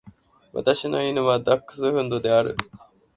[0.51, 2.55] 私の犬はダックスフンドである。